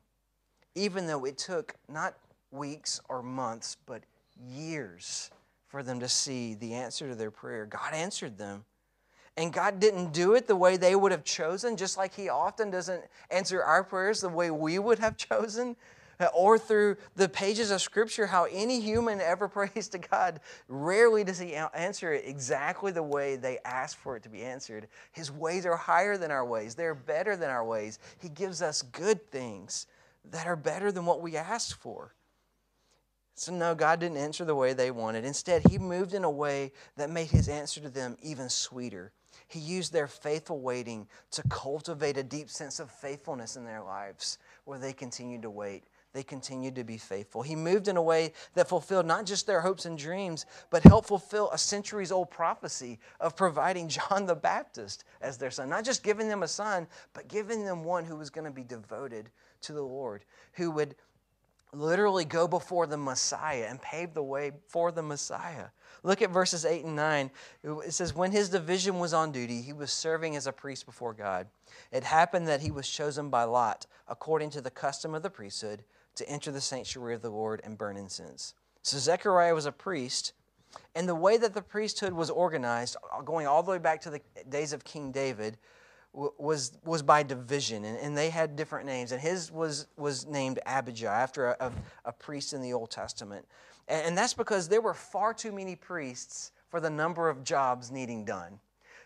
[0.76, 2.14] even though it took not
[2.52, 4.04] weeks or months, but
[4.40, 5.32] years
[5.68, 7.66] for them to see the answer to their prayer.
[7.66, 8.66] God answered them.
[9.36, 12.70] And God didn't do it the way they would have chosen, just like He often
[12.70, 15.76] doesn't answer our prayers the way we would have chosen
[16.34, 21.40] or through the pages of Scripture, how any human ever prays to God, rarely does
[21.40, 24.88] He answer it exactly the way they ask for it to be answered.
[25.12, 28.00] His ways are higher than our ways, they're better than our ways.
[28.20, 29.88] He gives us good things
[30.32, 32.14] that are better than what we ask for.
[33.36, 35.26] So, no, God didn't answer the way they wanted.
[35.26, 39.12] Instead, He moved in a way that made His answer to them even sweeter.
[39.48, 44.38] He used their faithful waiting to cultivate a deep sense of faithfulness in their lives
[44.66, 45.84] where they continued to wait.
[46.14, 47.42] They continued to be faithful.
[47.42, 51.08] He moved in a way that fulfilled not just their hopes and dreams, but helped
[51.08, 55.70] fulfill a centuries old prophecy of providing John the Baptist as their son.
[55.70, 58.64] Not just giving them a son, but giving them one who was going to be
[58.64, 59.30] devoted
[59.62, 60.24] to the Lord,
[60.54, 60.96] who would
[61.74, 65.66] literally go before the Messiah and pave the way for the Messiah.
[66.04, 67.32] Look at verses 8 and 9.
[67.64, 71.14] It says, When his division was on duty, he was serving as a priest before
[71.14, 71.48] God.
[71.92, 75.84] It happened that he was chosen by Lot, according to the custom of the priesthood,
[76.16, 78.54] to enter the sanctuary of the Lord and burn incense.
[78.82, 80.34] So Zechariah was a priest,
[80.96, 84.22] and the way that the priesthood was organized, going all the way back to the
[84.50, 85.58] days of King David,
[86.14, 89.12] was was by division, and, and they had different names.
[89.12, 91.72] And his was was named Abijah after a, a,
[92.06, 93.48] a priest in the Old Testament,
[93.88, 97.90] and, and that's because there were far too many priests for the number of jobs
[97.90, 98.60] needing done.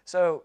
[0.03, 0.43] So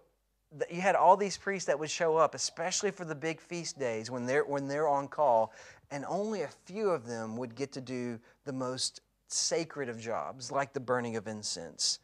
[0.71, 4.11] you had all these priests that would show up, especially for the big feast days
[4.11, 5.53] when they're when they're on call,
[5.93, 10.51] and only a few of them would get to do the most sacred of jobs,
[10.51, 12.01] like the burning of incense.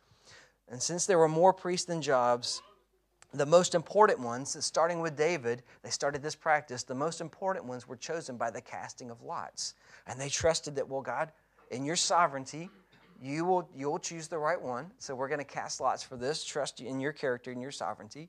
[0.69, 2.61] And since there were more priests than jobs,
[3.33, 6.83] the most important ones, starting with David, they started this practice.
[6.83, 9.75] The most important ones were chosen by the casting of lots.
[10.07, 11.33] And they trusted that, well, God,
[11.71, 12.69] in your sovereignty,
[13.21, 14.91] you will, you will choose the right one.
[14.99, 18.29] So we're going to cast lots for this, trust in your character and your sovereignty.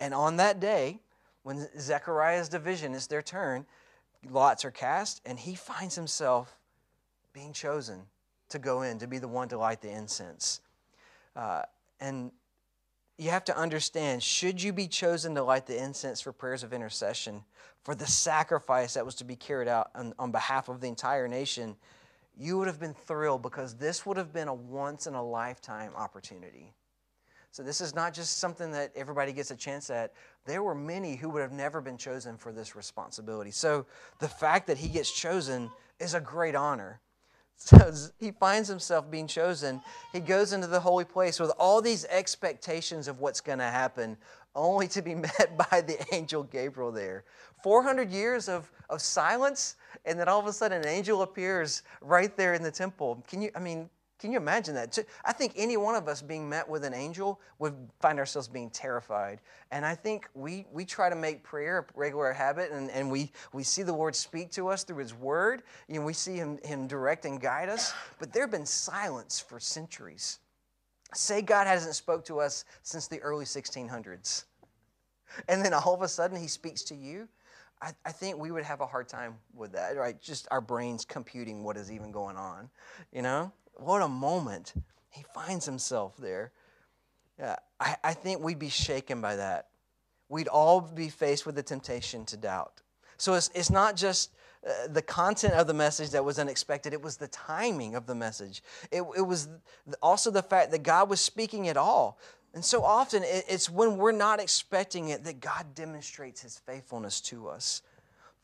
[0.00, 1.00] And on that day,
[1.42, 3.66] when Zechariah's division is their turn,
[4.30, 6.56] lots are cast, and he finds himself
[7.32, 8.02] being chosen
[8.48, 10.60] to go in, to be the one to light the incense.
[11.34, 11.62] Uh,
[12.00, 12.30] and
[13.18, 16.72] you have to understand should you be chosen to light the incense for prayers of
[16.72, 17.42] intercession,
[17.82, 21.28] for the sacrifice that was to be carried out on, on, behalf of the entire
[21.28, 21.76] nation,
[22.36, 25.92] you would have been thrilled because this would have been a once in a lifetime
[25.96, 26.72] opportunity.
[27.54, 30.12] So, this is not just something that everybody gets a chance at.
[30.44, 33.52] There were many who would have never been chosen for this responsibility.
[33.52, 33.86] So,
[34.18, 37.00] the fact that he gets chosen is a great honor.
[37.56, 39.80] So he finds himself being chosen.
[40.12, 44.16] He goes into the holy place with all these expectations of what's going to happen,
[44.56, 47.22] only to be met by the angel Gabriel there.
[47.62, 52.36] 400 years of, of silence, and then all of a sudden an angel appears right
[52.36, 53.24] there in the temple.
[53.28, 54.96] Can you, I mean, can you imagine that?
[55.24, 58.70] I think any one of us being met with an angel would find ourselves being
[58.70, 59.40] terrified.
[59.70, 63.32] And I think we, we try to make prayer a regular habit, and, and we,
[63.52, 66.86] we see the Lord speak to us through His Word, and we see him, him
[66.86, 67.92] direct and guide us.
[68.18, 70.38] But there have been silence for centuries.
[71.12, 74.44] Say God hasn't spoke to us since the early 1600s.
[75.48, 77.28] And then all of a sudden He speaks to you.
[77.82, 80.20] I, I think we would have a hard time with that, right?
[80.20, 82.70] Just our brains computing what is even going on,
[83.12, 83.52] you know?
[83.76, 84.74] What a moment.
[85.10, 86.52] He finds himself there.
[87.38, 89.68] Yeah, I, I think we'd be shaken by that.
[90.28, 92.80] We'd all be faced with the temptation to doubt.
[93.16, 94.32] So it's, it's not just
[94.66, 98.14] uh, the content of the message that was unexpected, it was the timing of the
[98.14, 98.62] message.
[98.90, 99.48] It, it was
[100.02, 102.18] also the fact that God was speaking at all.
[102.54, 107.20] And so often it, it's when we're not expecting it that God demonstrates his faithfulness
[107.22, 107.82] to us.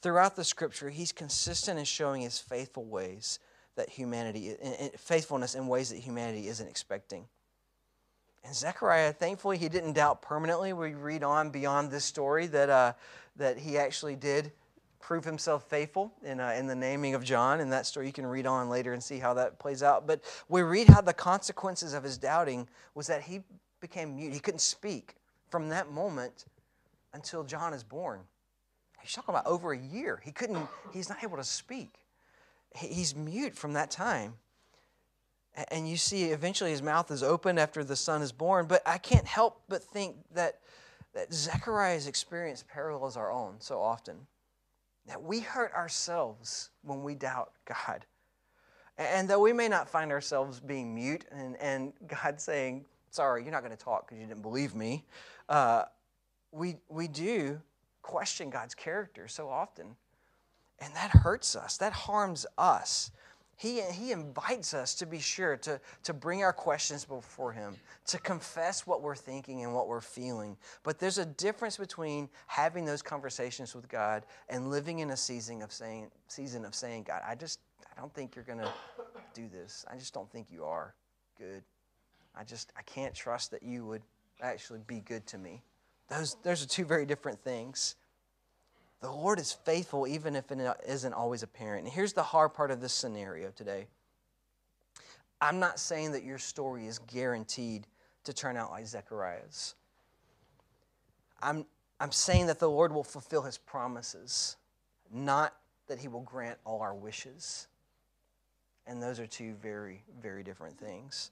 [0.03, 3.39] Throughout the scripture, he's consistent in showing his faithful ways
[3.81, 4.55] that humanity,
[4.99, 7.25] faithfulness in ways that humanity isn't expecting.
[8.45, 10.73] And Zechariah, thankfully, he didn't doubt permanently.
[10.75, 12.93] We read on beyond this story that, uh,
[13.37, 14.53] that he actually did
[14.99, 17.61] prove himself faithful in, uh, in the naming of John.
[17.61, 20.07] And that story you can read on later and see how that plays out.
[20.07, 23.41] But we read how the consequences of his doubting was that he
[23.81, 24.35] became mute.
[24.35, 25.15] He couldn't speak
[25.49, 26.45] from that moment
[27.15, 28.21] until John is born.
[29.01, 30.21] He's talking about over a year.
[30.23, 31.95] He couldn't, he's not able to speak
[32.75, 34.35] he's mute from that time.
[35.69, 38.67] And you see, eventually his mouth is open after the son is born.
[38.67, 40.61] But I can't help but think that,
[41.15, 44.27] that Zechariah's experience parallels our own so often.
[45.07, 48.07] That we hurt ourselves when we doubt God.
[48.97, 53.53] And though we may not find ourselves being mute and, and God saying, sorry, you're
[53.53, 55.05] not going to talk because you didn't believe me,
[55.49, 55.85] uh,
[56.53, 57.61] we, we do
[58.03, 59.97] question God's character so often.
[60.81, 63.11] And that hurts us, that harms us.
[63.57, 67.77] He, he invites us to be sure to, to bring our questions before Him,
[68.07, 70.57] to confess what we're thinking and what we're feeling.
[70.83, 75.61] But there's a difference between having those conversations with God and living in a season
[75.61, 77.61] of saying, season of saying God, I just
[77.95, 78.73] I don't think you're going to
[79.35, 79.85] do this.
[79.91, 80.95] I just don't think you are
[81.37, 81.63] good.
[82.35, 84.03] I just I can't trust that you would
[84.41, 85.63] actually be good to me.
[86.09, 87.97] Those, those are two very different things.
[89.01, 91.85] The Lord is faithful even if it isn't always apparent.
[91.85, 93.87] And here's the hard part of this scenario today
[95.41, 97.87] I'm not saying that your story is guaranteed
[98.25, 99.75] to turn out like Zechariah's.
[101.43, 101.65] I'm,
[101.99, 104.57] I'm saying that the Lord will fulfill his promises,
[105.11, 107.69] not that he will grant all our wishes.
[108.87, 111.31] And those are two very, very different things.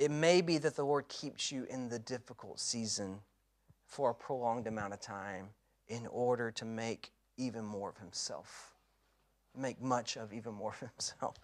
[0.00, 3.20] It may be that the Lord keeps you in the difficult season
[3.86, 5.50] for a prolonged amount of time
[5.88, 8.74] in order to make even more of himself,
[9.56, 11.36] make much of even more of himself.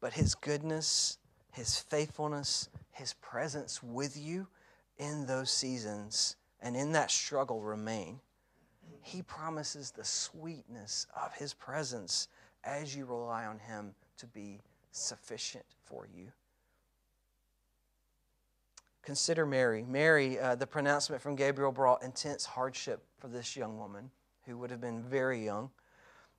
[0.00, 1.18] But his goodness,
[1.52, 4.46] his faithfulness, his presence with you
[4.98, 8.20] in those seasons and in that struggle remain.
[9.02, 12.28] He promises the sweetness of his presence
[12.64, 14.60] as you rely on him to be
[14.90, 16.32] sufficient for you.
[19.02, 19.84] Consider Mary.
[19.88, 24.10] Mary, uh, the pronouncement from Gabriel brought intense hardship for this young woman
[24.46, 25.70] who would have been very young.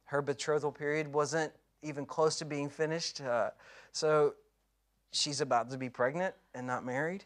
[0.06, 1.52] Her betrothal period wasn't
[1.82, 3.22] even close to being finished.
[3.22, 3.50] Uh,
[3.92, 4.36] so
[5.12, 7.26] she's about to be pregnant and not married.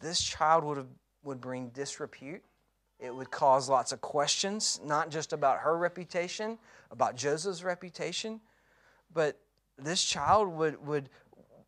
[0.00, 0.88] This child would have
[1.22, 2.42] would bring disrepute.
[2.98, 6.58] It would cause lots of questions, not just about her reputation,
[6.90, 8.40] about Joseph's reputation,
[9.12, 9.38] but
[9.78, 11.08] this child would, would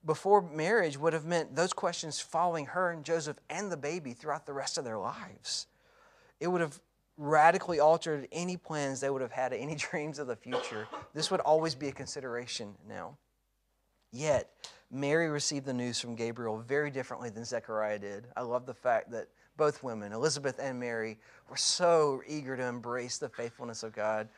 [0.04, 4.46] before marriage would have meant those questions following her and Joseph and the baby throughout
[4.46, 5.66] the rest of their lives.
[6.40, 6.80] It would have
[7.16, 10.86] radically altered any plans they would have had, any dreams of the future.
[11.14, 13.16] This would always be a consideration now.
[14.12, 14.50] Yet,
[14.90, 18.26] Mary received the news from Gabriel very differently than Zechariah did.
[18.36, 23.18] I love the fact that both women, Elizabeth and Mary, were so eager to embrace
[23.18, 24.28] the faithfulness of God.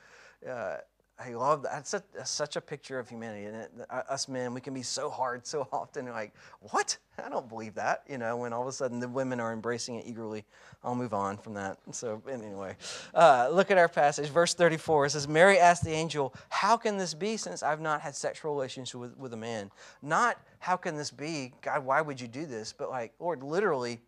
[0.48, 0.76] Uh,
[1.18, 1.72] I love that.
[1.72, 3.46] That's, a, that's such a picture of humanity.
[3.46, 6.06] And uh, us men, we can be so hard so often.
[6.06, 6.98] Like, what?
[7.24, 8.02] I don't believe that.
[8.06, 10.44] You know, when all of a sudden the women are embracing it eagerly.
[10.84, 11.78] I'll move on from that.
[11.92, 12.76] So, anyway,
[13.14, 15.06] uh, look at our passage, verse 34.
[15.06, 18.52] It says, Mary asked the angel, How can this be since I've not had sexual
[18.52, 19.70] relations with, with a man?
[20.02, 21.54] Not, How can this be?
[21.62, 22.74] God, why would you do this?
[22.76, 24.00] But, like, Lord, literally,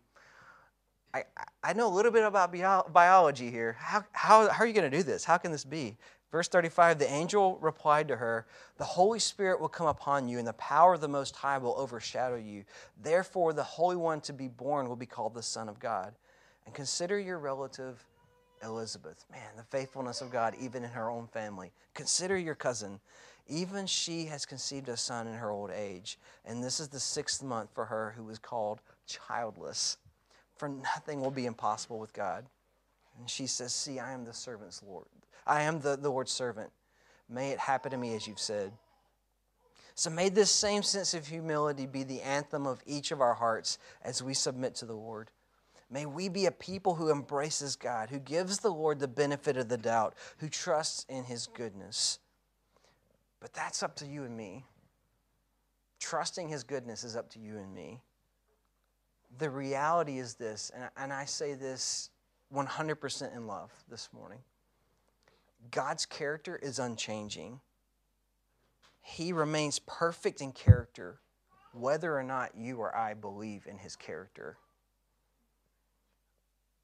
[1.11, 1.23] I,
[1.63, 3.75] I know a little bit about bio, biology here.
[3.79, 5.25] How, how, how are you going to do this?
[5.25, 5.97] How can this be?
[6.31, 8.45] Verse 35 The angel replied to her,
[8.77, 11.75] The Holy Spirit will come upon you, and the power of the Most High will
[11.77, 12.65] overshadow you.
[13.01, 16.13] Therefore, the Holy One to be born will be called the Son of God.
[16.65, 18.05] And consider your relative
[18.63, 19.25] Elizabeth.
[19.31, 21.71] Man, the faithfulness of God, even in her own family.
[21.93, 22.99] Consider your cousin.
[23.47, 26.19] Even she has conceived a son in her old age.
[26.45, 29.97] And this is the sixth month for her who was called childless.
[30.57, 32.45] For nothing will be impossible with God.
[33.17, 35.07] And she says, See, I am the servant's Lord
[35.49, 36.69] I am the, the Lord's servant.
[37.27, 38.71] May it happen to me as you've said.
[39.95, 43.79] So may this same sense of humility be the anthem of each of our hearts
[44.01, 45.29] as we submit to the Lord.
[45.91, 49.69] May we be a people who embraces God, who gives the Lord the benefit of
[49.69, 52.19] the doubt, who trusts in his goodness.
[53.39, 54.65] But that's up to you and me.
[55.99, 58.01] Trusting his goodness is up to you and me.
[59.39, 62.09] The reality is this, and, I say this
[62.53, 64.39] 100% in love this morning.
[65.71, 67.59] God's character is unchanging.
[69.01, 71.19] He remains perfect in character,
[71.73, 74.57] whether or not you or I believe in his character.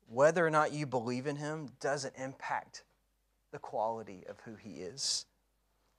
[0.08, 2.84] Whether or not you believe in him doesn't impact
[3.52, 5.26] the quality of who he is.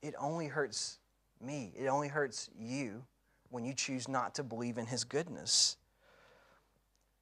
[0.02, 0.98] It only hurts
[1.40, 3.04] me, it only hurts you
[3.50, 5.76] when you choose not to believe in his goodness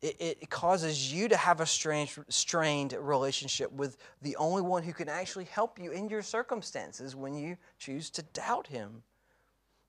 [0.05, 4.93] it, it causes you to have a strange, strained relationship with the only one who
[4.93, 9.03] can actually help you in your circumstances when you choose to doubt him.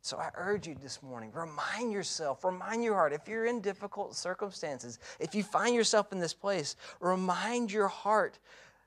[0.01, 4.16] So I urge you this morning, remind yourself, remind your heart, if you're in difficult
[4.16, 8.39] circumstances, if you find yourself in this place, remind your heart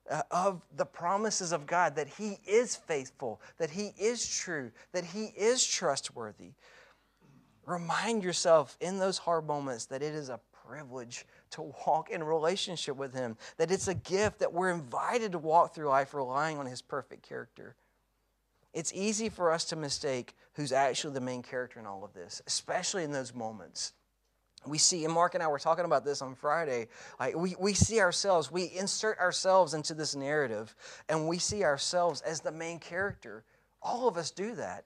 [0.08, 5.04] uh, of the promises of God that He is faithful, that He is true, that
[5.04, 6.52] He is trustworthy.
[7.66, 12.96] Remind yourself in those hard moments that it is a privilege to walk in relationship
[12.96, 16.66] with Him, that it's a gift that we're invited to walk through life relying on
[16.66, 17.74] His perfect character.
[18.74, 22.42] It's easy for us to mistake who's actually the main character in all of this,
[22.46, 23.92] especially in those moments.
[24.66, 26.88] We see, and Mark and I were talking about this on Friday.
[27.18, 30.74] Like we, we see ourselves, we insert ourselves into this narrative,
[31.08, 33.44] and we see ourselves as the main character.
[33.80, 34.84] All of us do that.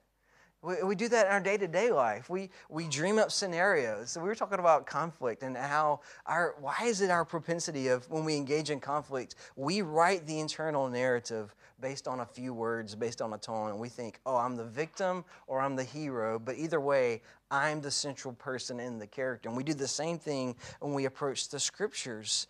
[0.63, 2.29] We, we do that in our day to day life.
[2.29, 4.11] We, we dream up scenarios.
[4.11, 8.09] So we were talking about conflict and how our, why is it our propensity of
[8.09, 12.95] when we engage in conflict, we write the internal narrative based on a few words,
[12.95, 16.39] based on a tone, and we think, oh, I'm the victim or I'm the hero.
[16.39, 19.49] But either way, I'm the central person in the character.
[19.49, 22.47] And we do the same thing when we approach the scriptures.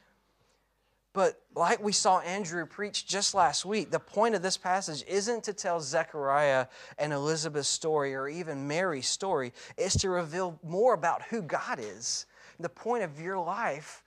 [1.13, 5.43] But like we saw Andrew preach just last week, the point of this passage isn't
[5.43, 6.65] to tell Zechariah
[6.97, 9.53] and Elizabeth's story or even Mary's story.
[9.77, 12.25] It's to reveal more about who God is.
[12.59, 14.03] The point of your life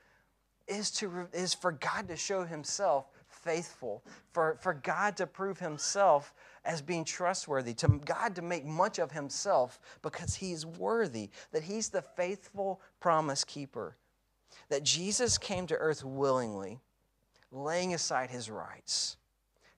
[0.67, 4.03] is, to, is for God to show himself faithful,
[4.33, 6.35] for, for God to prove himself
[6.65, 11.63] as being trustworthy, to God to make much of himself because he is worthy, that
[11.63, 13.97] he's the faithful promise keeper,
[14.69, 16.81] that Jesus came to earth willingly
[17.51, 19.17] laying aside his rights,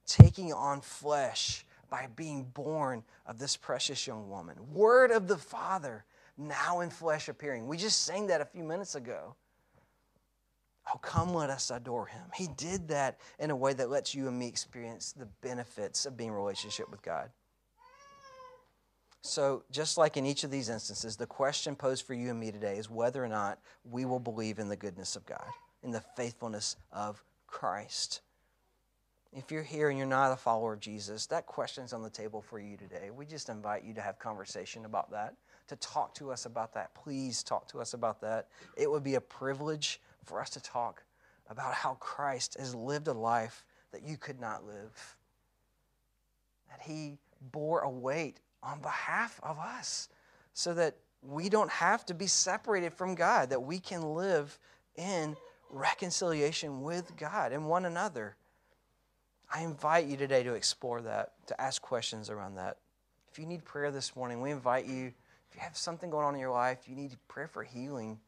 [0.07, 4.57] taking on flesh by being born of this precious young woman.
[4.73, 6.05] Word of the Father,
[6.37, 7.67] now in flesh appearing.
[7.67, 9.35] We just sang that a few minutes ago.
[10.93, 12.25] Oh, come let us adore him.
[12.35, 16.17] He did that in a way that lets you and me experience the benefits of
[16.17, 17.31] being in relationship with God.
[19.21, 22.51] So, just like in each of these instances, the question posed for you and me
[22.51, 25.45] today is whether or not we will believe in the goodness of God,
[25.83, 28.21] in the faithfulness of Christ.
[29.33, 32.41] If you're here and you're not a follower of Jesus, that question's on the table
[32.41, 33.11] for you today.
[33.11, 35.35] We just invite you to have conversation about that,
[35.67, 36.95] to talk to us about that.
[36.95, 38.49] Please talk to us about that.
[38.77, 41.03] It would be a privilege for us to talk
[41.51, 45.17] about how Christ has lived a life that you could not live.
[46.71, 47.19] That he
[47.53, 50.09] bore a weight on behalf of us
[50.53, 54.59] so that we don't have to be separated from God, that we can live
[54.97, 55.37] in
[55.71, 58.37] reconciliation with God and one another.
[59.53, 62.79] I invite you today to explore that, to ask questions around that.
[63.33, 66.35] If you need prayer this morning, we invite you, if you have something going on
[66.35, 68.19] in your life, you need prayer for healing,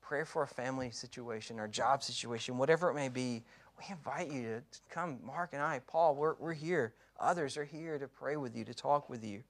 [0.00, 3.42] prayer for a family situation or job situation, whatever it may be,
[3.78, 5.18] we invite you to come.
[5.24, 6.94] Mark and I, Paul, we're, we're here.
[7.18, 9.42] Others are here to pray with you, to talk with you.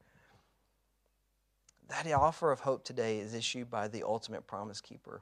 [1.88, 5.20] That offer of hope today is issued by the ultimate promise keeper.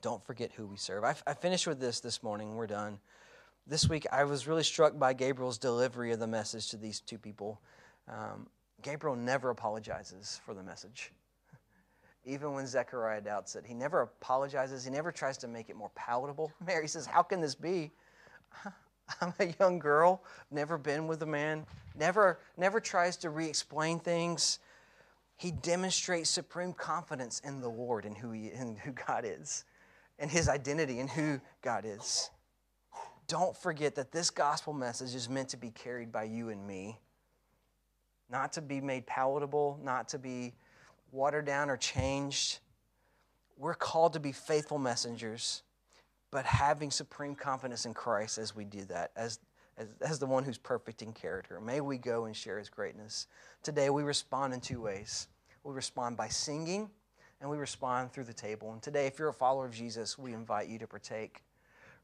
[0.00, 1.04] Don't forget who we serve.
[1.04, 2.54] I, I finished with this this morning.
[2.54, 3.00] We're done.
[3.66, 7.18] This week, I was really struck by Gabriel's delivery of the message to these two
[7.18, 7.60] people.
[8.08, 8.46] Um,
[8.80, 11.12] Gabriel never apologizes for the message.
[12.24, 14.84] Even when Zechariah doubts it, he never apologizes.
[14.84, 16.52] He never tries to make it more palatable.
[16.66, 17.90] Mary says, How can this be?
[19.20, 23.98] I'm a young girl, never been with a man, never, never tries to re explain
[23.98, 24.60] things.
[25.36, 29.64] He demonstrates supreme confidence in the Lord and who, he, and who God is
[30.18, 32.30] and his identity and who God is.
[33.26, 36.98] Don't forget that this gospel message is meant to be carried by you and me,
[38.30, 40.54] not to be made palatable, not to be
[41.12, 42.58] watered down or changed.
[43.56, 45.62] We're called to be faithful messengers,
[46.30, 49.40] but having supreme confidence in Christ as we do that, as,
[49.76, 51.60] as, as the one who's perfect in character.
[51.60, 53.26] May we go and share his greatness.
[53.62, 55.28] Today, we respond in two ways.
[55.64, 56.88] We respond by singing
[57.40, 58.72] and we respond through the table.
[58.72, 61.42] And today, if you're a follower of Jesus, we invite you to partake,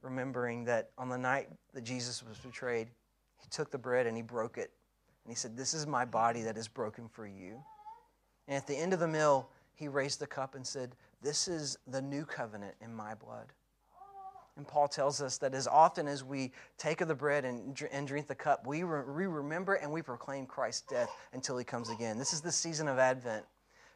[0.03, 2.89] remembering that on the night that Jesus was betrayed,
[3.41, 4.70] he took the bread and he broke it.
[5.24, 7.62] And he said, This is my body that is broken for you.
[8.47, 11.78] And at the end of the meal, he raised the cup and said, This is
[11.89, 13.47] the new covenant in my blood.
[14.57, 18.28] And Paul tells us that as often as we take of the bread and, drink
[18.28, 22.18] the cup, we, re- we remember and we proclaim Christ's death until he comes again.
[22.18, 23.45] This is the season of Advent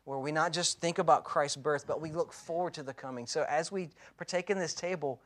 [0.09, 3.27] where we not just think about Christ's birth, but we look forward to the coming.
[3.27, 5.21] So as we partake in this table,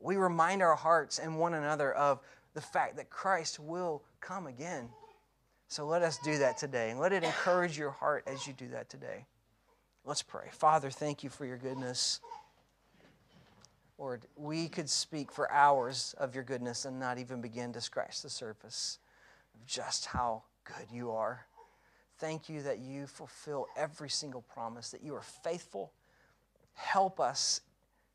[0.00, 2.18] we remind our hearts and one another of
[2.52, 4.88] the fact that Christ will come again.
[5.68, 8.66] So let us do that today, and let it encourage your heart as you do
[8.70, 9.24] that today.
[10.04, 10.48] Let's pray.
[10.50, 12.18] Father, thank you for your goodness.
[13.98, 18.20] Lord, we could speak for hours of your goodness and not even begin to scratch
[18.20, 18.98] the surface
[19.54, 21.46] of just how good you are.
[22.18, 25.92] Thank you that you fulfill every single promise, that you are faithful.
[26.74, 27.60] Help us,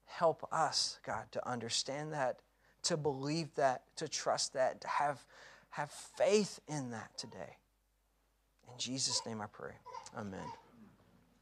[0.06, 2.39] help us, God, to understand that,
[2.84, 5.24] to believe that, to trust that, to have,
[5.72, 7.58] have faith in that today.
[8.72, 9.74] In Jesus' name I pray.
[10.18, 10.39] Amen.